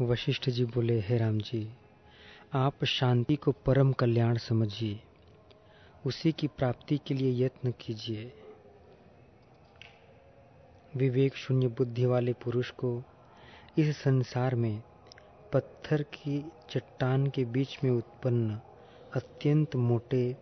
वशिष्ठ 0.00 0.50
जी 0.50 0.64
बोले, 0.64 1.00
हे 1.00 1.18
राम 1.18 1.38
जी, 1.38 1.70
आप 2.54 2.84
शांति 2.84 3.36
को 3.36 3.52
परम 3.52 3.92
कल्याण 3.92 4.38
समझिए। 4.38 5.00
उसी 6.06 6.32
की 6.32 6.46
प्राप्ति 6.46 7.00
के 7.06 7.14
लिए 7.14 7.44
यत्न 7.44 7.74
कीजिए। 7.80 8.32
विवेक 10.96 11.34
शून्य 11.34 11.68
बुद्धि 11.68 12.06
वाले 12.06 12.32
पुरुष 12.32 12.70
को 12.70 13.02
इस 13.78 13.96
संसार 13.96 14.54
में 14.54 14.82
पत्थर 15.52 16.02
की 16.02 16.44
चट्टान 16.70 17.26
के 17.26 17.44
बीच 17.44 17.78
में 17.84 17.90
उत्पन्न 17.90 18.60
अत्यंत 19.14 19.76
मोटे, 19.76 20.36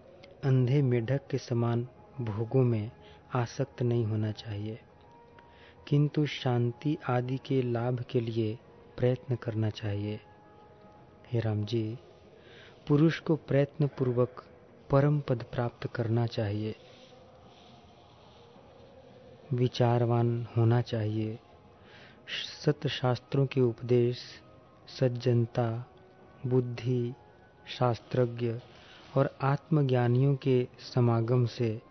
अंधे 0.45 0.83
मेढक 0.83 1.21
के 1.31 1.39
समान 1.39 1.89
भोगों 2.21 2.63
में 2.63 2.91
आसक्त 3.35 3.83
नहीं 3.83 4.05
होना 4.05 4.33
चाहिए। 4.33 4.79
किंतु 5.89 6.27
शांति 6.27 6.99
आदि 7.09 7.39
के 7.47 7.63
लाभ 7.63 8.01
के 8.01 8.21
लिए 8.21 8.59
प्रयत्न 8.97 9.37
करना 9.37 9.71
चाहिए। 9.71 10.21
हे 11.33 11.41
राम 11.41 11.65
जी 11.65 11.99
पुरुष 12.89 13.21
को 13.21 13.37
प्रयत्न 13.37 13.87
पूर्वक 13.87 14.45
परम 14.91 15.21
पद 15.21 15.43
प्राप्त 15.43 15.87
करना 15.87 16.27
चाहिए। 16.27 16.77
विचारवान 19.53 20.47
होना 20.57 20.81
चाहिए। 20.81 21.39
सत्य 22.65 22.89
शास्त्रों 22.89 23.47
के 23.47 23.61
उपदेश, 23.61 24.19
सज्जनता, 25.01 25.85
बुद्धि, 26.47 27.15
शास्त्रज्ञ 27.79 28.55
और 29.17 29.39
आत्मज्ञानियों 29.43 30.37
के 30.37 30.69
समागम 30.95 31.47
से 31.47 31.83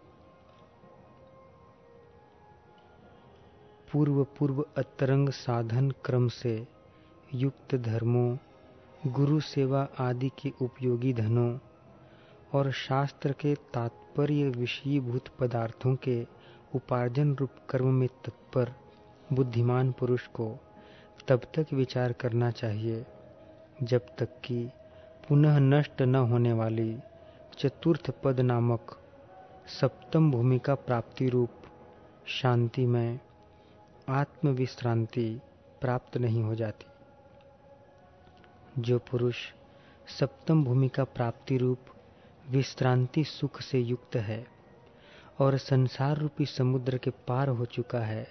पूर्व 3.92 4.24
पूर्व 4.24 4.66
अतरंग 4.78 5.30
साधन 5.30 5.92
क्रम 5.92 6.28
से 6.28 6.73
युक्त 7.36 7.76
धर्मों, 7.76 8.38
गुरु 9.08 9.40
सेवा 9.40 9.88
आदि 10.00 10.30
के 10.40 10.52
उपयोगी 10.62 11.14
धनों 11.14 11.58
और 12.54 12.72
शास्त्र 12.72 13.32
के 13.32 13.56
तात्पर्य 13.56 14.50
विषयीभूत 14.50 15.28
पदार्थों 15.40 15.96
के 15.96 16.28
उपार्जन 16.76 17.34
रूप 17.36 17.50
कर्म 17.70 17.88
में 17.94 18.08
तत्पर 18.08 18.74
बुद्धिमान 19.34 19.92
पुरुष 19.92 20.28
को 20.28 20.48
तब 21.28 21.42
तक 21.56 21.74
विचार 21.74 22.14
करना 22.14 22.52
चाहिए, 22.52 23.06
जब 23.84 24.16
तक 24.20 24.40
कि 24.46 24.70
पुनः 25.30 25.60
नष्ट 25.60 26.02
न 26.02 26.16
होने 26.16 26.54
वाली 26.54 26.98
चतुर्थ 27.60 28.12
पद 28.24 28.40
नामक 28.40 28.98
सप्तम 29.82 30.32
भूमिका 30.32 30.76
प्राप्ति 30.76 31.30
रूप 31.30 31.50
शांति 32.28 32.86
में 32.86 33.20
आत्मविश्रांति 34.10 35.42
प्राप्त 35.82 36.18
नहीं 36.18 36.44
हो 36.44 36.56
जाती। 36.56 36.93
जो 38.80 39.00
पुरुष 39.00 39.36
सप्तम 40.20 40.64
भूमि 40.64 40.90
का 40.90 41.04
प्राप्ति 41.04 41.58
रूप 41.58 41.80
विश्रांति 42.50 43.24
सुख 43.24 43.62
से 43.62 43.80
युक्त 43.80 44.16
है 44.16 44.48
और 45.40 45.58
संसार 45.58 46.18
रूपी 46.18 46.46
समुद्र 46.46 46.98
के 46.98 47.10
पार 47.10 47.48
हो 47.48 47.66
चुका 47.66 48.00
है, 48.00 48.28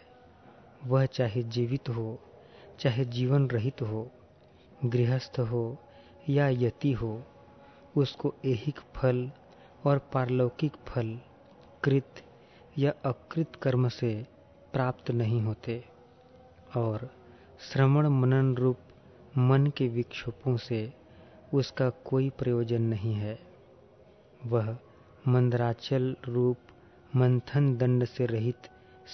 वह 0.84 1.06
चाहे 1.06 1.42
जीवित 1.42 1.88
हो, 1.88 2.18
चाहे 2.80 3.04
जीवन 3.04 3.46
रहित 3.46 3.82
हो, 3.82 4.10
गृहस्थ 4.84 5.40
हो 5.40 5.78
या 6.28 6.48
यति 6.48 6.92
हो, 6.92 7.22
उसको 7.96 8.34
ऐहिक 8.44 8.80
फल 8.96 9.30
और 9.86 9.98
पारलौकिक 9.98 10.72
फल, 10.88 11.20
कृत 11.84 12.14
या 12.78 12.90
अकृत 13.04 13.56
कर्म 13.56 13.88
से 13.88 14.26
प्राप्त 14.72 15.10
नहीं 15.10 15.42
होते। 15.42 15.84
और 16.76 17.10
श्रवण 17.72 18.08
मनन 18.08 18.54
रूप 18.54 18.78
मन 19.38 19.66
के 19.66 19.88
विक्षोभों 19.88 20.56
से 20.56 20.92
उसका 21.54 21.90
कोई 21.90 22.30
प्रयोजन 22.30 22.82
नहीं 22.82 23.14
है। 23.14 23.38
वह 24.46 24.76
मंदराचल 25.28 26.16
रूप 26.28 26.56
मंथन 27.16 27.76
दंड 27.76 28.04
से 28.04 28.26
रहित 28.26 28.56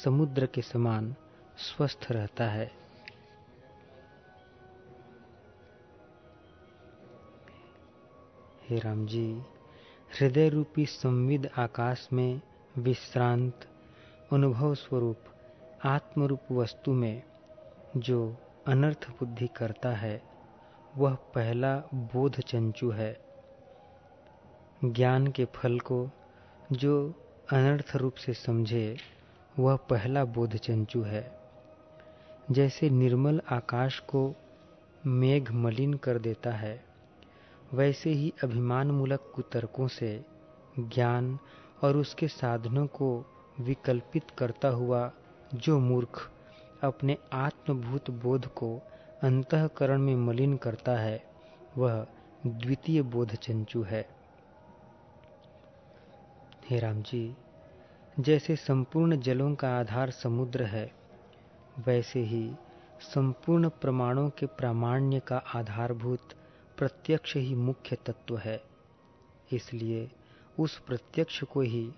समुद्र 0.05 0.47
के 0.47 0.63
समान 0.63 1.15
स्वस्थ 1.59 2.07
रहता 2.11 2.45
है। 2.45 2.73
हे 8.69 8.79
राम 8.79 9.07
जी, 9.07 9.43
हृदय 10.21 10.49
रूपी 10.49 10.87
संविद 10.87 11.51
आकाश 11.59 12.09
में 12.13 12.41
विश्रांत 12.79 13.69
अनुभव 14.33 14.75
स्वरूप 14.75 15.19
आत्मरूप 15.85 16.41
वस्तु 16.53 16.93
में 16.93 17.23
जो 17.97 18.37
अनर्थ 18.69 19.11
बुद्धि 19.11 19.47
करता 19.47 19.89
है, 19.89 20.23
वह 20.97 21.15
पहला 21.15 21.77
बोध 21.95 22.41
चंचु 22.41 22.91
है। 22.91 23.21
ज्ञान 24.85 25.27
के 25.27 25.45
फल 25.45 25.79
को 25.79 26.11
जो 26.73 27.15
अनर्थ 27.53 27.97
रूप 27.97 28.15
से 28.15 28.35
समझे, 28.35 28.97
वह 29.59 29.77
पहला 29.77 30.25
बोध 30.25 30.57
चंचु 30.57 31.03
है। 31.03 31.41
जैसे 32.51 32.91
निर्मल 32.91 33.43
आकाश 33.51 33.99
को 33.99 34.35
मेघ 35.07 35.53
मलिन 35.53 35.95
कर 35.95 36.19
देता 36.19 36.51
है, 36.51 36.85
वैसे 37.75 38.11
ही 38.11 38.33
अभिमान 38.45 38.91
मूलक 38.91 39.33
कुतर्कों 39.35 39.89
से 39.89 40.25
ज्ञान 40.79 41.39
और 41.83 41.97
उसके 41.97 42.29
साधनों 42.29 42.87
को 42.87 43.25
विकल्पित 43.61 44.31
करता 44.39 44.69
हुआ 44.69 45.13
जो 45.55 45.79
मूर्ख 45.79 46.31
अपने 46.83 47.17
आत्मभूत 47.33 48.11
बोध 48.11 48.47
को 48.47 48.81
अंतकरण 49.23 49.99
में 49.99 50.17
मलिन 50.17 50.57
करता 50.57 50.93
है, 50.93 51.25
वह 51.79 52.07
द्वितीय 52.47 53.03
बोध 53.03 53.35
चंचु 53.35 53.83
है। 53.83 54.09
हे 56.71 56.79
राम 56.79 57.03
जी 57.03 57.37
जैसे 58.21 58.57
संपूर्ण 58.57 59.17
जलों 59.17 59.55
का 59.55 59.79
आधार 59.79 60.11
समुद्र 60.11 60.63
है, 60.63 60.93
वैसे 61.87 62.21
ही 62.21 62.51
संपूर्ण 63.01 63.69
प्रमाणों 63.69 64.31
के 64.31 64.47
प्रामाण्य 64.47 65.21
का 65.21 65.37
आधारभूत 65.55 66.29
प्रत्यक्ष 66.79 67.37
ही 67.37 67.55
मुख्य 67.55 67.97
तत्व 67.97 68.39
है। 68.39 68.63
इसलिए 69.53 70.11
उस 70.59 70.79
प्रत्यक्ष 70.79 71.45
को 71.45 71.61
ही 71.61 71.91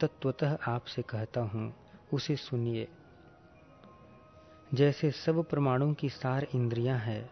तत्वतः 0.00 0.58
आपसे 0.68 1.02
कहता 1.02 1.40
हूँ, 1.40 1.74
उसे 2.12 2.36
सुनिए। 2.36 2.88
जैसे 4.74 5.10
सब 5.10 5.44
प्रमाणों 5.44 5.94
की 5.94 6.08
सार 6.08 6.46
इंद्रियाँ 6.54 6.98
हैं 6.98 7.30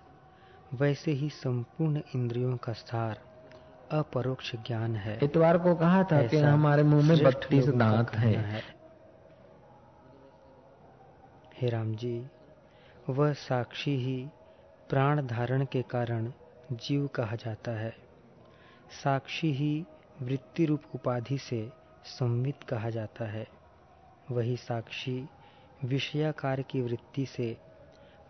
वैसे 0.75 1.13
ही 1.13 1.29
संपूर्ण 1.29 2.01
इंद्रियों 2.15 2.57
का 2.57 2.73
सार 2.73 3.21
अपरोक्ष 3.93 4.57
ज्ञान 4.57 4.97
है। 4.97 5.19
इतवार 5.23 5.59
को 5.59 5.75
कहा 5.75 6.05
था 6.05 6.27
कि 6.27 6.37
हमारे 6.37 6.83
मुँह 6.83 7.09
में 7.09 7.23
बत्तीस 7.23 7.69
दांत 7.69 8.11
है, 8.11 8.35
है। 8.35 8.63
हे 11.61 11.69
राम 11.69 11.95
जी 11.95 12.27
वह 13.09 13.33
साक्षी 13.33 13.97
ही 13.97 14.29
प्राण 14.89 15.27
धारण 15.27 15.65
के 15.65 15.83
कारण 15.83 16.33
जीव 16.73 17.07
कहा 17.07 17.37
जाता 17.37 17.73
है। 17.73 17.97
साक्षी 19.05 19.53
ही 19.53 19.85
वृत्ति 20.23 20.65
रूप 20.65 20.83
उपाधि 20.95 21.39
से 21.39 21.73
संवित 22.05 22.63
कहा 22.69 22.91
जाता 22.91 23.25
है। 23.25 23.49
वही 24.31 24.57
साक्षी 24.57 25.29
विषयाकार 25.85 26.63
की 26.63 26.81
वृत्ति 26.81 27.27
से, 27.27 27.59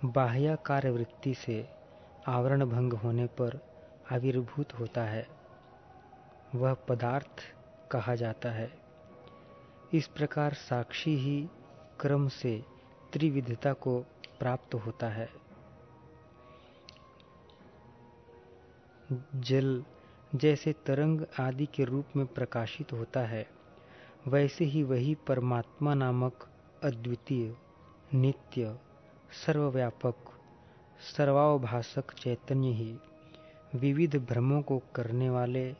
बाह्याकार 0.05 0.91
वृत्ति 0.91 1.35
से 1.35 1.69
आवरण 2.27 2.65
भंग 2.65 2.93
होने 2.93 3.27
पर 3.27 3.61
आविर्भूत 4.13 4.73
होता 4.73 5.05
है। 5.05 5.29
वह 6.55 6.75
पदार्थ 6.75 7.43
कहा 7.91 8.15
जाता 8.15 8.49
है। 8.49 8.79
इस 9.95 10.07
प्रकार 10.07 10.55
साक्षी 10.55 11.17
ही 11.17 11.49
क्रम 12.01 12.29
से 12.29 12.65
त्रिविधता 13.13 13.73
को 13.73 14.01
प्राप्त 14.39 14.75
होता 14.75 15.09
है। 15.09 15.31
जल 19.35 19.85
जैसे 20.35 20.73
तरंग 20.73 21.21
आदि 21.41 21.67
के 21.67 21.85
रूप 21.85 22.07
में 22.17 22.27
प्रकाशित 22.27 22.93
होता 22.93 23.21
है, 23.21 23.49
वैसे 24.27 24.65
ही 24.65 24.83
वही 24.83 25.15
परमात्मा 25.15 25.95
नामक 25.95 26.49
अद्वितीय, 26.87 27.57
नित्य, 28.15 28.79
सर्वव्यापक 29.47 30.15
सर्वावभाषक 31.17 32.13
चैतन्य 32.13 32.69
ही 32.69 32.99
विविध 33.75 34.17
भ्रमों 34.17 34.63
को 34.63 34.83
करने 34.95 35.31
वाले 35.31 35.73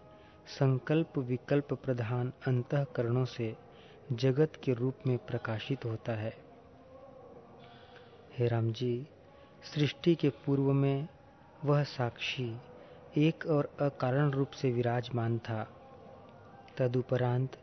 संकल्प 0.47 1.19
विकल्प 1.19 1.73
प्रधान 1.73 2.33
अंतकरणों 2.47 3.25
से 3.25 3.57
जगत 4.13 4.53
के 4.65 4.73
रूप 4.73 4.95
में 5.07 5.19
प्रकाशित 5.19 5.85
होता 5.85 6.13
है। 6.13 6.37
हे 8.39 8.49
राम 8.49 8.73
जी 8.73 9.07
सृष्टि 9.75 10.15
के 10.15 10.29
पूर्व 10.29 10.73
में 10.73 11.09
वह 11.65 11.83
साक्षी 11.83 12.57
एक 13.17 13.47
और 13.47 13.77
अकारण 13.81 14.31
रूप 14.31 14.51
से 14.51 14.71
विराजमान 14.71 15.39
था। 15.39 15.69
तदुपरांत 16.79 17.57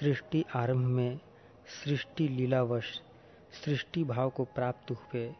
सृष्टि 0.00 0.44
आरंभ 0.54 0.86
में 0.86 1.20
सृष्टि 1.66 2.28
लीलावश 2.28 3.02
सृष्टि 3.64 4.04
भाव 4.04 4.30
को 4.30 4.44
प्राप्त 4.44 4.90
हुए, 4.90 5.34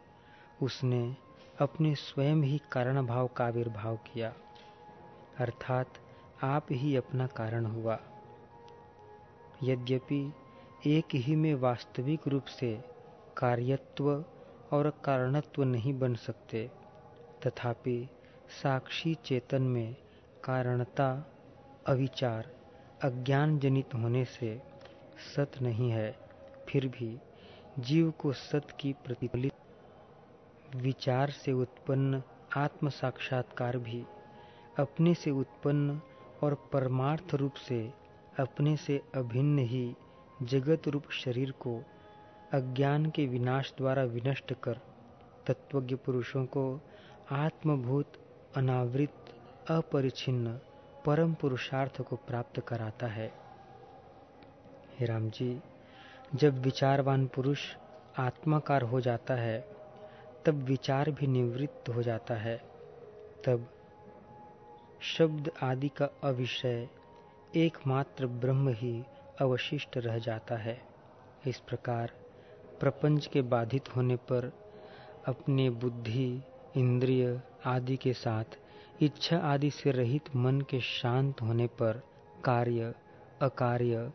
उसने 0.62 1.16
अपने 1.60 1.94
स्वयं 1.94 2.42
ही 2.42 2.60
कारण 2.72 3.06
भाव 3.06 3.26
का 3.26 3.46
आविर्भाव 3.46 3.96
किया। 3.96 4.34
अर्थात 5.38 5.86
आप 6.42 6.66
ही 6.70 6.96
अपना 6.96 7.26
कारण 7.26 7.66
हुआ। 7.66 7.98
यद्यपि 9.62 10.32
एक 10.86 11.14
ही 11.14 11.36
में 11.36 11.54
वास्तविक 11.54 12.28
रूप 12.28 12.44
से 12.44 12.84
कार्यत्व 13.36 14.24
और 14.72 14.90
कारणत्व 14.90 15.64
नहीं 15.64 15.98
बन 15.98 16.14
सकते, 16.14 16.70
तथापि 17.46 18.08
साक्षी 18.62 19.14
चेतन 19.14 19.62
में 19.62 19.96
कारणता, 20.44 21.32
अविचार, 21.86 22.50
अज्ञान 23.02 23.58
जनित 23.58 23.94
होने 23.94 24.24
से 24.24 24.71
सत 25.24 25.60
नहीं 25.62 25.90
है, 25.90 26.10
फिर 26.68 26.86
भी 26.88 27.16
जीव 27.78 28.10
को 28.10 28.32
सत 28.32 28.66
की 28.80 28.92
प्रतिफलित 28.92 29.52
विचार 30.76 31.30
से 31.30 31.52
उत्पन्न 31.52 32.22
आत्म 32.56 32.88
साक्षात्कार 32.88 33.78
भी 33.78 34.04
अपने 34.78 35.14
से 35.14 35.30
उत्पन्न 35.30 36.00
और 36.42 36.54
परमार्थ 36.72 37.34
रूप 37.34 37.54
से 37.54 37.82
अपने 38.38 38.76
से 38.76 39.00
अभिन्न 39.14 39.58
ही 39.58 39.94
जगत 40.42 40.88
रूप 40.88 41.10
शरीर 41.10 41.50
को 41.50 41.76
अज्ञान 42.52 43.10
के 43.10 43.26
विनाश 43.26 43.72
द्वारा 43.78 44.02
विनष्ट 44.04 44.52
कर 44.62 44.80
तत्वज्ञ 45.46 45.94
पुरुषों 45.96 46.44
को 46.46 46.64
आत्मभूत, 47.30 48.12
अनावृत 48.56 49.34
अपरिछिन्न 49.70 50.58
परम 51.06 51.34
पुरुषार्थ 51.34 52.00
को 52.02 52.16
प्राप्त 52.16 52.60
कराता 52.60 53.06
है। 53.06 53.41
हे 54.98 55.06
राम 55.06 55.30
जी, 55.30 55.60
जब 56.34 56.58
विचारवान 56.58 57.26
पुरुष 57.26 57.60
आत्माकार 58.18 58.82
हो 58.82 59.00
जाता 59.00 59.34
है, 59.34 59.68
तब 60.44 60.54
विचार 60.54 61.10
भी 61.10 61.26
निवृत्त 61.26 61.88
हो 61.88 62.02
जाता 62.02 62.34
है। 62.34 62.56
तब 63.44 63.68
शब्द 65.00 65.50
आदि 65.62 65.88
का 65.88 66.08
अविषय 66.24 66.88
एकमात्र 67.56 68.26
ब्रह्म 68.26 68.68
ही 68.68 69.04
अवशिष्ट 69.40 69.96
रह 69.96 70.18
जाता 70.18 70.56
है। 70.56 70.82
इस 71.46 71.58
प्रकार 71.58 72.12
प्रपंच 72.80 73.26
के 73.26 73.42
बाधित 73.42 73.96
होने 73.96 74.16
पर 74.16 74.52
अपने 75.26 75.70
बुद्धि, 75.70 76.42
इंद्रिय 76.76 77.40
आदि 77.66 77.96
के 77.96 78.12
साथ, 78.12 78.44
इच्छा 79.02 79.38
आदि 79.38 79.70
से 79.70 79.90
रहित 79.90 80.36
मन 80.36 80.60
के 80.60 80.80
शांत 80.80 81.42
होने 81.42 81.66
पर 81.66 82.02
कार्य, 82.44 82.94
अकार्य 83.42 84.12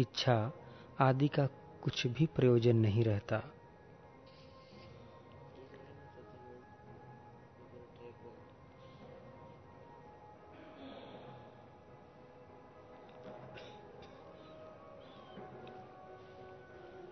इच्छा 0.00 0.52
आदि 1.00 1.28
का 1.28 1.46
कुछ 1.82 2.06
भी 2.06 2.26
प्रयोजन 2.26 2.76
नहीं 2.76 3.04
रहता। 3.04 3.42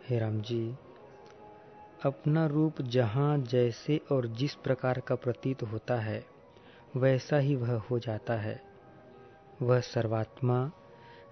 हे 0.08 0.18
राम 0.18 0.40
जी, 0.40 0.76
अपना 2.04 2.46
रूप 2.46 2.82
जहाँ 2.82 3.38
जैसे 3.38 4.00
और 4.12 4.26
जिस 4.26 4.54
प्रकार 4.54 5.00
का 5.00 5.14
प्रतीत 5.14 5.62
होता 5.62 6.00
है, 6.00 6.26
वैसा 6.96 7.38
ही 7.38 7.56
वह 7.56 7.74
हो 7.74 7.98
जाता 7.98 8.34
है। 8.34 8.62
वह 9.62 9.80
सर्वात्मा 9.80 10.72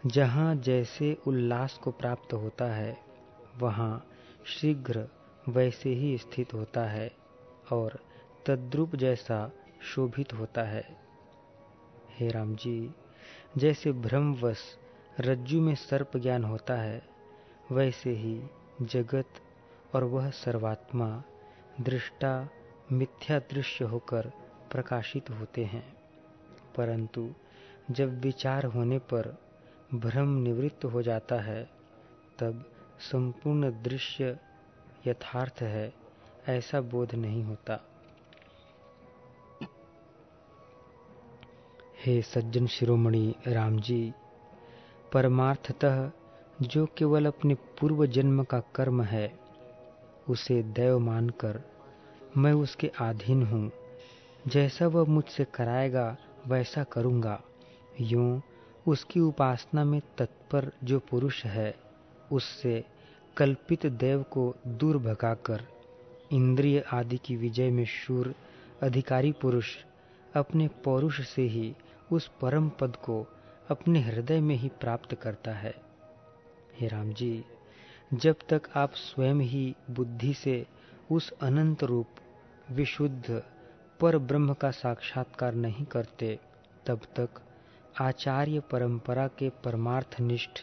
जहाँ 0.06 0.54
जैसे 0.54 1.18
उल्लास 1.26 1.78
को 1.78 1.90
प्राप्त 1.90 2.32
होता 2.32 2.64
है, 2.64 2.98
वहाँ 3.58 4.06
शीघ्र 4.46 5.08
वैसे 5.48 5.90
ही 5.90 6.18
स्थित 6.18 6.54
होता 6.54 6.84
है 6.84 7.12
और 7.72 7.98
तद्रुप 8.46 8.96
जैसा 8.96 9.50
शोभित 9.82 10.32
होता 10.32 10.62
है। 10.62 10.96
हे 12.18 12.28
राम 12.28 12.54
जी 12.54 12.90
जैसे 13.56 13.92
भ्रमवश 13.92 14.78
रज्जु 15.20 15.60
में 15.60 15.74
सर्प 15.74 16.16
ज्ञान 16.16 16.44
होता 16.44 16.74
है, 16.74 17.02
वैसे 17.72 18.10
ही 18.10 18.42
जगत 18.82 19.28
और 19.94 20.04
वह 20.04 20.30
सर्वात्मा 20.30 21.22
दृष्टा 21.80 22.48
मिथ्या 22.92 23.38
दृश्य 23.38 23.84
होकर 23.84 24.32
प्रकाशित 24.70 25.30
होते 25.30 25.64
हैं। 25.64 25.96
परंतु 26.76 27.34
जब 27.90 28.20
विचार 28.20 28.64
होने 28.64 28.98
पर 28.98 29.43
भ्रम 29.94 30.28
निवृत्त 30.28 30.84
हो 30.84 31.02
जाता 31.02 31.36
है, 31.40 31.70
तब 32.38 32.70
संपूर्ण 33.00 33.82
दृश्य 33.82 34.38
यथार्थ 35.06 35.62
है, 35.62 35.94
ऐसा 36.48 36.80
बोध 36.80 37.14
नहीं 37.14 37.44
होता। 37.44 37.80
हे 42.06 42.22
सज्जन 42.22 42.66
शिरोमणि 42.66 43.34
राम 43.46 43.80
जी, 43.80 44.12
परमार्थतः 45.12 46.10
जो 46.62 46.86
केवल 46.86 47.26
अपने 47.26 47.54
पूर्व 47.54 48.06
जन्म 48.06 48.44
का 48.44 48.60
कर्म 48.60 49.02
है, 49.02 49.38
उसे 50.28 50.62
दैव 50.62 50.98
मानकर 50.98 51.60
मैं 52.36 52.52
उसके 52.52 52.90
अधीन 53.00 53.42
हूँ। 53.42 53.70
जैसा 54.46 54.86
वह 54.86 55.04
मुझसे 55.04 55.44
कराएगा, 55.44 56.16
वैसा 56.46 56.84
करूँगा। 56.84 57.42
यूँ 58.00 58.42
उसकी 58.88 59.20
उपासना 59.20 59.84
में 59.84 60.02
तत्पर 60.18 60.72
जो 60.84 60.98
पुरुष 60.98 61.44
है, 61.44 61.74
उससे 62.32 62.84
कल्पित 63.36 63.86
देव 63.86 64.22
को 64.22 64.54
दूर 64.66 64.98
भगाकर 64.98 65.62
इंद्रिय 66.32 66.84
आदि 66.92 67.16
की 67.16 67.36
विजय 67.36 67.70
में 67.70 67.84
शूर 67.84 68.34
अधिकारी 68.82 69.32
पुरुष 69.32 69.76
अपने 70.36 70.68
पौरुष 70.68 71.28
से 71.28 71.42
ही 71.42 71.74
उस 72.12 72.30
परम 72.40 72.68
पद 72.68 72.96
को 72.96 73.26
अपने 73.70 74.00
हृदय 74.00 74.40
में 74.40 74.56
ही 74.56 74.68
प्राप्त 74.68 75.14
करता 75.14 75.52
है। 75.52 75.74
हे 76.80 76.88
राम 76.88 77.12
जी, 77.12 77.44
जब 78.14 78.36
तक 78.48 78.62
आप 78.76 78.92
स्वयं 78.94 79.34
ही 79.34 79.74
बुद्धि 79.90 80.34
से 80.34 80.66
उस 81.12 81.30
अनंत 81.30 81.84
रूप, 81.84 82.06
विशुद्ध, 82.70 83.42
पर 84.00 84.18
ब्रह्म 84.18 84.54
का 84.54 84.70
साक्षात्कार 84.70 85.54
नहीं 85.54 85.84
करते, 85.84 86.38
तब 86.86 87.00
तक 87.16 87.28
आचार्य 88.00 88.60
परंपरा 88.60 89.26
के 89.28 89.50
परमार्थनिष्ठ 89.50 90.60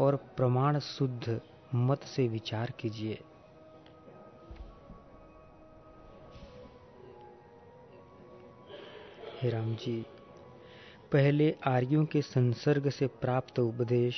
और 0.00 0.16
प्रमाण 0.16 0.78
शुद्ध 0.78 1.40
मत 1.74 2.02
से 2.02 2.28
विचार 2.28 2.70
कीजिए। 2.70 3.22
हे 9.42 9.50
राम 9.50 9.74
जी, 9.76 10.06
पहले 11.12 11.56
आर्यों 11.66 12.04
के 12.04 12.22
संसर्ग 12.22 12.90
से 12.90 13.06
प्राप्त 13.06 13.58
उपदेश, 13.58 14.16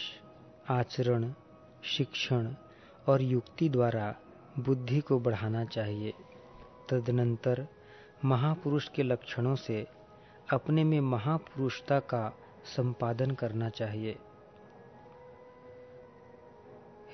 आचरण, 0.69 1.35
शिक्षण 1.85 2.54
और 3.09 3.23
युक्ति 3.23 3.69
द्वारा 3.69 4.16
बुद्धि 4.59 5.00
को 5.00 5.21
बढ़ाना 5.21 5.64
चाहिए। 5.64 6.12
तदनंतर 6.88 7.66
महापुरुष 8.25 8.88
के 8.88 9.02
लक्षणों 9.02 9.54
से 9.54 9.87
अपने 10.50 10.85
में 10.85 11.00
महापुरुषता 11.00 11.99
का 12.00 12.28
संपादन 12.66 13.30
करना 13.30 13.69
चाहिए। 13.69 14.16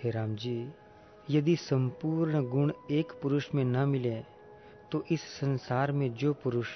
हे 0.03 0.11
राम 0.11 0.35
जी, 0.37 0.73
यदि 1.31 1.57
संपूर्ण 1.57 2.43
गुण 2.49 2.73
एक 2.91 3.13
पुरुष 3.23 3.49
में 3.55 3.65
न 3.65 3.89
मिले 3.89 4.15
तो 4.93 5.05
इस 5.11 5.23
संसार 5.33 5.93
में 5.93 6.13
जो 6.15 6.33
पुरुष 6.35 6.69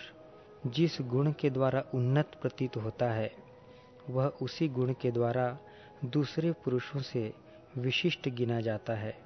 जिस 0.66 1.00
गुण 1.00 1.32
के 1.32 1.50
द्वारा 1.50 1.84
उन्नत 1.94 2.38
प्रतीत 2.42 2.76
होता 2.76 3.10
है, 3.10 3.30
वह 4.10 4.26
उसी 4.42 4.68
गुण 4.68 4.92
के 4.92 5.10
द्वारा 5.10 5.58
दूसरे 6.04 6.52
पुरुषों 6.64 7.00
से 7.02 7.32
विशिष्ट 7.78 8.28
गिना 8.28 8.60
जाता 8.60 8.94
है। 8.94 9.16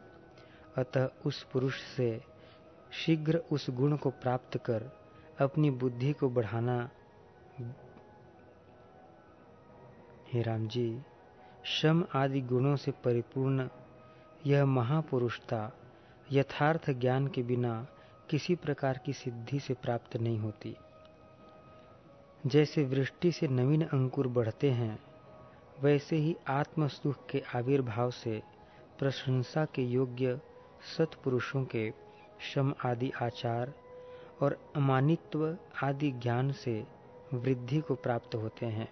अतः 0.77 1.09
उस 1.27 1.43
पुरुष 1.43 1.81
से 1.97 2.21
शीघ्र 2.95 3.43
उस 3.53 3.71
गुण 3.71 3.97
को 3.97 4.11
प्राप्त 4.11 4.57
कर 4.59 4.91
अपनी 5.41 5.71
बुद्धि 5.71 6.13
को 6.13 6.29
बढ़ाना 6.31 6.91
हे 10.33 10.43
राम 10.43 10.69
जी 10.69 11.03
शम 11.65 12.05
आदि 12.15 12.41
गुणों 12.41 12.77
से 12.77 12.91
परिपूर्ण 12.91 13.69
यह 14.47 14.65
महापुरुषता 14.65 15.73
यथार्थ 16.33 16.91
ज्ञान 16.91 17.27
के 17.27 17.43
बिना 17.43 17.87
किसी 18.31 18.55
प्रकार 18.55 19.01
की 19.07 19.13
सिद्धि 19.13 19.61
से 19.61 19.75
प्राप्त 19.75 20.17
नहीं 20.17 20.39
होती। 20.39 20.77
जैसे 22.47 22.85
वृष्टि 22.85 23.33
से 23.33 23.49
नवीन 23.49 23.83
अंकुर 23.83 24.29
बढ़ते 24.29 24.71
हैं, 24.71 24.99
वैसे 25.81 26.17
ही 26.17 26.37
आत्म 26.49 26.89
सुख 26.89 27.27
के 27.27 27.43
आविर्भाव 27.55 28.11
से 28.11 28.43
प्रशंसा 28.99 29.65
के 29.65 29.83
योग्य 29.83 30.41
सत्पुरुषों 30.97 31.65
के 31.65 31.93
शम 32.41 32.75
आदि 32.85 33.13
आचार 33.23 33.73
और 34.43 34.73
अमानित्व 34.77 35.59
आदि 35.83 36.11
ज्ञान 36.11 36.53
से 36.53 37.04
वृद्धि 37.35 37.81
को 37.81 37.95
प्राप्त 37.95 38.35
होते 38.35 38.67
हैं। 38.67 38.89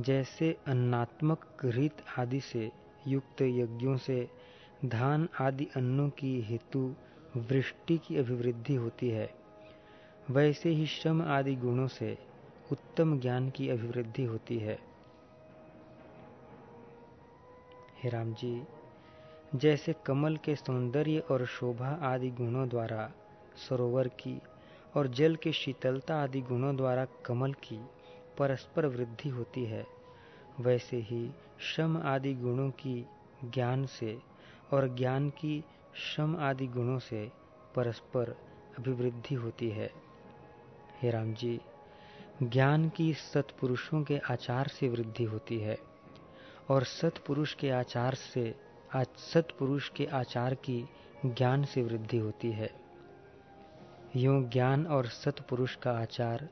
जैसे 0.00 0.56
अन्नात्मक 0.66 1.64
रीत 1.64 1.96
आदि 2.18 2.40
से 2.40 2.70
युक्त 3.06 3.42
यज्ञों 3.42 3.96
से 3.96 4.28
धान 4.84 5.28
आदि 5.40 5.68
अन्नों 5.76 6.08
की 6.10 6.40
हेतु 6.40 6.94
वृष्टि 7.36 7.98
की 7.98 8.16
अभिवृद्धि 8.16 8.74
होती 8.74 9.08
है, 9.10 9.34
वैसे 10.30 10.70
ही 10.70 10.86
श्रम 10.86 11.22
आदि 11.22 11.54
गुणों 11.54 11.86
से 11.88 12.18
उत्तम 12.72 13.18
ज्ञान 13.20 13.50
की 13.50 13.68
अभिवृद्धि 13.68 14.24
होती 14.24 14.58
है। 14.58 14.78
हे 18.02 18.08
राम 18.08 18.32
जी, 18.34 18.62
जैसे 19.54 19.94
कमल 20.06 20.36
के 20.36 20.54
सौंदर्य 20.56 21.18
और 21.18 21.46
शोभा 21.46 21.88
आदि 22.02 22.30
गुणों 22.30 22.68
द्वारा 22.68 23.10
सरोवर 23.68 24.08
की 24.08 24.40
और 24.96 25.06
जल 25.06 25.36
के 25.36 25.52
शीतलता 25.52 26.22
आदि 26.22 26.40
गुणों 26.40 26.76
द्वारा 26.76 27.06
कमल 27.26 27.52
की 27.52 27.78
परस्पर 28.38 28.86
वृद्धि 28.86 29.28
होती 29.28 29.64
है। 29.64 29.86
वैसे 30.60 30.96
ही 30.96 31.30
श्रम 31.60 31.96
आदि 31.96 32.34
गुणों 32.34 32.70
की 32.70 33.06
ज्ञान 33.44 33.86
से 33.86 34.18
और 34.72 34.88
ज्ञान 34.96 35.30
की 35.30 35.64
श्रम 35.94 36.36
आदि 36.36 36.66
गुणों 36.66 36.98
से 36.98 37.30
परस्पर 37.74 38.36
अभिवृद्धि 38.78 39.34
होती 39.34 39.68
है। 39.70 39.90
हे 41.02 41.10
राम 41.10 41.34
जी, 41.34 41.60
ज्ञान 42.42 42.88
की 42.88 43.14
सत्पुरुषों 43.14 44.02
के 44.02 44.18
आचार 44.30 44.68
से 44.68 44.88
वृद्धि 44.88 45.24
होती 45.24 45.58
है 45.58 45.78
और 46.70 46.84
सत्पुरुष 46.84 47.54
के 47.54 47.70
आचार 47.70 48.14
से 48.14 48.54
सत्पुरुष 49.16 49.88
के 49.88 50.06
आचार 50.06 50.54
की 50.54 50.84
ज्ञान 51.26 51.64
से 51.64 51.82
वृद्धि 51.82 52.18
होती 52.18 52.52
है। 52.52 52.70
यूँ 54.16 54.42
ज्ञान 54.50 54.86
और 54.86 55.06
सत्पुरुष 55.06 55.74
का 55.76 55.92
आचार 55.92 56.48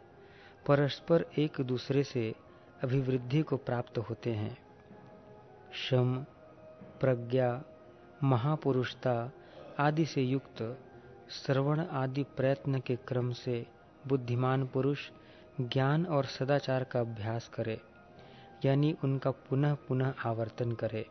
परस्पर 0.66 1.24
एक 1.38 1.60
दूसरे 1.60 2.02
से 2.02 2.34
अभिवृद्धि 2.82 3.42
को 3.42 3.56
प्राप्त 3.56 3.98
होते 3.98 4.32
हैं। 4.32 4.56
शम, 5.72 6.14
प्रज्ञा, 7.00 7.62
महापुरुषता 8.22 9.32
आदि 9.78 10.04
से 10.04 10.22
युक्त 10.22 10.62
श्रवण 11.30 11.80
आदि 11.80 12.22
प्रयत्न 12.36 12.78
के 12.78 12.96
क्रम 12.96 13.32
से 13.32 13.66
बुद्धिमान 14.06 14.66
पुरुष 14.66 15.08
ज्ञान 15.60 16.06
और 16.06 16.24
सदाचार 16.24 16.84
का 16.84 17.00
अभ्यास 17.00 17.48
करे, 17.48 17.80
यानी 18.64 18.96
उनका 19.04 19.30
पुनः 19.30 19.74
पुनः 19.88 20.12
आवर्तन 20.26 20.72
करे। 20.72 21.06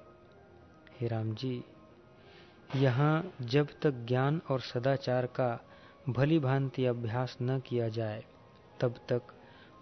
हे 0.99 1.07
राम 1.07 1.33
जी, 1.35 1.63
यहाँ 2.75 3.33
जब 3.41 3.67
तक 3.81 4.05
ज्ञान 4.07 4.41
और 4.49 4.59
सदाचार 4.61 5.25
का 5.25 5.59
भली 6.09 6.39
भांति 6.39 6.85
अभ्यास 6.85 7.37
न 7.41 7.59
किया 7.59 7.89
जाए, 7.89 8.23
तब 8.81 8.95
तक 9.09 9.21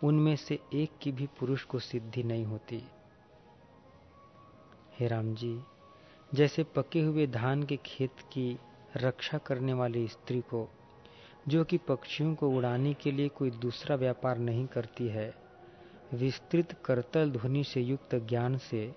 उनमें 0.04 0.36
से 0.36 0.60
एक 0.74 0.92
की 1.02 1.12
भी 1.12 1.28
पुरुष 1.40 1.64
को 1.64 1.80
सिद्धि 1.80 2.24
नहीं 2.24 2.46
होती। 2.46 2.84
हे 5.00 5.08
राम 5.08 5.36
जी, 5.36 5.60
जैसे 6.34 6.64
पके 6.64 7.02
हुए 7.02 7.28
धान 7.28 7.64
के 7.64 7.80
खेत 7.86 8.12
की 8.20 8.60
रक्षा 8.98 9.38
करने 9.38 9.74
वाली 9.74 10.08
स्त्री 10.08 10.42
को, 10.42 10.70
जो 11.48 11.64
कि 11.64 11.78
पक्षियों 11.78 12.36
को 12.36 12.50
उड़ाने 12.50 12.94
के 12.94 13.12
लिए 13.12 13.28
कोई 13.28 13.52
दूसरा 13.52 13.96
व्यापार 13.96 14.38
नहीं 14.38 14.68
करती 14.68 15.08
है, 15.08 15.34
विस्तृत 16.14 16.82
करतल 16.86 17.32
ध्वनि 17.32 17.64
से 17.64 17.82
युक्त 17.82 18.16
ज्ञान 18.16 18.58
से 18.58 18.96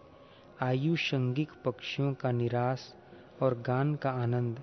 आयुषंगिक 0.62 1.50
पक्षियों 1.64 2.14
का 2.14 2.30
निराश 2.30 2.94
और 3.42 3.54
गान 3.54 3.94
का 3.94 4.10
आनंद 4.10 4.62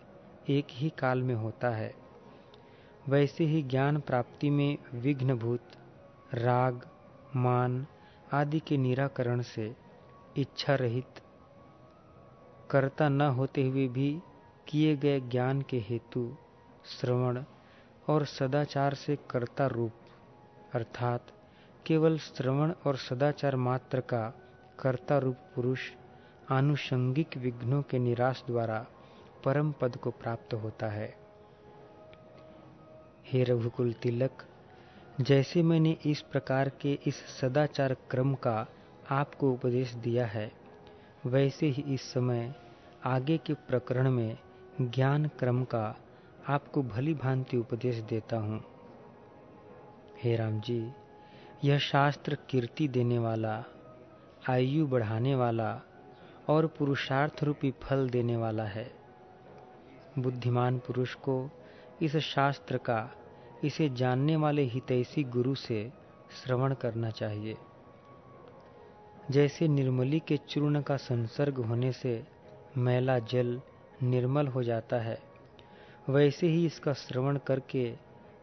एक 0.50 0.68
ही 0.72 0.90
काल 0.90 1.22
में 1.22 1.36
होता 1.36 1.70
है। 1.70 2.07
वैसे 3.10 3.44
ही 3.44 3.62
ज्ञान 3.64 4.00
प्राप्ति 4.00 4.50
में 4.50 4.78
विघ्नभूत, 4.94 5.62
राग, 6.34 6.88
मान 7.36 7.86
आदि 8.34 8.60
के 8.60 8.78
निराकरण 8.78 9.42
से 9.42 9.76
इच्छा 10.38 10.76
रहित, 10.76 11.22
कर्ता 12.72 13.10
न 13.10 13.22
होते 13.22 13.64
हुए 13.64 13.88
भी 13.88 14.22
किए 14.68 14.96
गए 14.98 15.20
ज्ञान 15.20 15.62
के 15.62 15.78
हेतु 15.80 16.38
श्रवण 16.86 17.44
और 18.10 18.26
सदाचार 18.26 18.94
से 18.94 19.18
कर्ता 19.30 19.68
रूप, 19.68 19.94
अर्थात 20.74 21.32
केवल 21.86 22.18
श्रवण 22.18 22.74
और 22.86 22.96
सदाचार 22.96 23.56
मात्र 23.56 24.00
का 24.00 24.34
कर्ता 24.80 25.18
रूप 25.18 25.36
पुरुष 25.56 25.80
आनुषंगिक 26.52 27.38
विघ्नों 27.38 27.82
के 27.82 28.00
निराश 28.00 28.44
द्वारा 28.48 28.86
परम 29.46 29.72
पद 29.72 29.96
को 29.96 30.12
प्राप्त 30.12 30.54
होता 30.54 30.88
है। 30.88 31.27
हे 33.28 33.44
रघुकुल 33.44 33.94
तिलक, 33.94 34.44
जैसे 35.22 35.62
मैंने 35.64 35.98
इस 36.06 36.22
प्रकार 36.22 36.70
के 36.70 37.00
इस 37.08 37.16
सदाचार 37.16 37.94
क्रम 38.12 38.34
का 38.36 38.68
आपको 39.10 39.52
उपदेश 39.52 39.94
दिया 39.94 40.26
है, 40.26 40.52
वैसे 41.26 41.68
ही 41.68 41.82
इस 41.94 42.02
समय 42.02 42.54
आगे 43.06 43.38
के 43.38 43.54
प्रकरण 43.54 44.12
में 44.12 44.38
ज्ञान 44.82 45.26
क्रम 45.40 45.64
का 45.64 45.98
आपको 46.48 46.84
भली 46.84 47.14
भांति 47.14 47.58
उपदेश 47.58 47.96
देता 47.96 48.38
हूँ। 48.38 48.64
हे 50.24 50.36
राम 50.36 50.60
जी, 50.62 50.92
यह 51.64 51.78
शास्त्र 51.80 52.38
कीर्ति 52.50 52.88
देने 52.88 53.20
वाला, 53.20 53.64
आयु 54.50 54.88
बढ़ाने 54.88 55.36
वाला 55.36 55.82
और 56.48 56.68
पुरुषार्थ 56.68 57.44
रूपी 57.44 57.74
फल 57.84 58.10
देने 58.10 58.38
वाला 58.38 58.64
है। 58.64 58.92
बुद्धिमान 60.20 60.78
पुरुष 60.78 61.14
को 61.14 61.50
इस 62.02 62.18
शास्त्र 62.18 62.78
का, 62.78 63.12
इसे 63.64 63.90
जानने 63.90 64.36
वाले 64.36 64.64
हितैषी 64.64 65.24
गुरु 65.24 65.56
से 65.56 65.92
श्रवण 66.32 66.74
करना 66.74 67.10
चाहिए। 67.10 67.58
जैसे 69.32 69.68
निर्मली 69.68 70.20
के 70.20 70.38
चूर्ण 70.38 70.82
का 70.82 70.98
संसर्ग 70.98 71.58
होने 71.58 71.92
से 71.92 72.28
मैला 72.78 73.20
जल 73.20 73.62
निर्मल 74.04 74.48
हो 74.48 74.64
जाता 74.64 75.00
है, 75.00 75.20
वैसे 76.10 76.48
ही 76.48 76.66
इसका 76.66 76.94
श्रवण 76.94 77.38
करके 77.38 77.96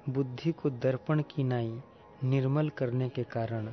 बुद्धि 0.09 0.53
को 0.53 0.71
दर्पण 0.71 1.23
की 1.23 1.45
नाई 1.45 1.81
निर्मल 2.25 2.69
करने 2.69 3.09
के 3.09 3.23
कारण 3.25 3.73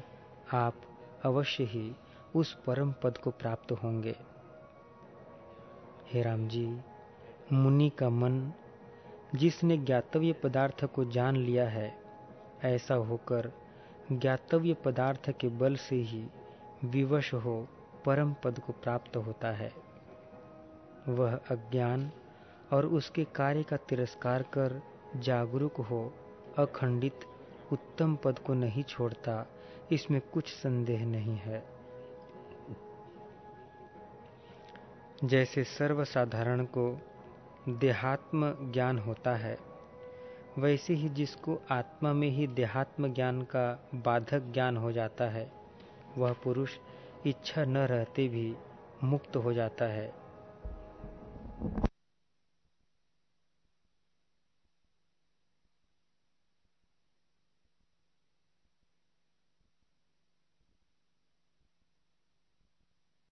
आप 0.54 0.82
अवश्य 1.26 1.64
ही 1.64 1.92
उस 2.36 2.54
परम 2.54 2.94
पद 3.04 3.18
को 3.18 3.32
प्राप्त 3.32 3.72
होंगे। 3.72 4.16
हे 6.08 6.22
राम 6.22 6.48
जी, 6.48 6.80
मुनि 7.54 7.90
का 7.90 8.10
मन 8.10 8.52
जिसने 9.36 9.78
ज्ञातव्य 9.78 10.34
पदार्थ 10.34 10.86
को 10.86 11.06
जान 11.06 11.36
लिया 11.36 11.70
है, 11.70 11.94
ऐसा 12.64 12.96
होकर 12.96 13.52
ज्ञातव्य 14.12 14.74
पदार्थ 14.74 15.30
के 15.32 15.48
बल 15.48 15.76
से 15.76 15.96
ही 15.96 16.26
विवश 16.86 17.34
हो 17.34 17.68
परम 18.06 18.36
पद 18.44 18.60
को 18.60 18.74
प्राप्त 18.74 19.18
होता 19.18 19.52
है। 19.52 19.72
वह 21.08 21.36
अज्ञान 21.52 22.12
और 22.74 22.86
उसके 22.86 23.24
कार्य 23.24 23.64
का 23.64 23.78
तिरस्कार 23.78 24.42
कर 24.44 24.82
जागरूक 25.16 25.78
हो, 25.78 26.14
अखंडित 26.58 27.20
उत्तम 27.72 28.16
पद 28.16 28.40
को 28.40 28.54
नहीं 28.54 28.84
छोड़ता, 28.84 29.46
इसमें 29.92 30.22
कुछ 30.22 30.48
संदेह 30.48 31.06
नहीं 31.06 31.38
है। 31.38 31.64
जैसे 35.24 35.64
सर्वसाधारण 35.64 36.66
को 36.66 37.02
देहात्म 37.70 38.72
ज्ञान 38.72 39.00
होता 39.00 39.36
है। 39.36 39.58
वैसे 40.58 40.94
ही 40.94 41.10
जिसको 41.10 41.62
आत्मा 41.72 42.14
में 42.14 42.30
ही 42.30 42.48
देहात्म 42.48 43.14
ज्ञान 43.14 43.42
का 43.42 43.90
बाधक 43.96 44.40
ज्ञान 44.40 44.78
हो 44.78 44.92
जाता 44.92 45.24
है, 45.24 45.52
वह 46.18 46.34
पुरुष 46.34 46.70
इच्छा 47.26 47.66
न 47.66 47.78
रहते 47.78 48.28
भी 48.28 48.56
मुक्त 49.04 49.36
हो 49.36 49.54
जाता 49.54 49.86
है। 49.86 50.21